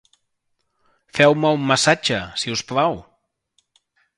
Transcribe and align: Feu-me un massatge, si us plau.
Feu-me 1.17 1.51
un 1.57 1.67
massatge, 1.73 2.17
si 2.45 2.57
us 2.57 2.65
plau. 2.73 2.99